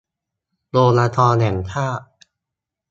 [0.71, 2.05] โรงละครแห่งชาติ